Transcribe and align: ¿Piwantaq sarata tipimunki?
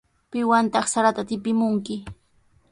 ¿Piwantaq 0.31 0.85
sarata 0.93 1.23
tipimunki? 1.29 1.95